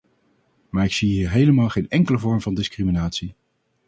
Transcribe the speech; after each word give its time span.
Maar 0.69 0.85
ik 0.85 0.91
ze 0.91 1.05
hier 1.05 1.29
helemaal 1.31 1.69
geen 1.69 1.89
enkele 1.89 2.19
vorm 2.19 2.41
van 2.41 2.53
discriminatie. 2.53 3.35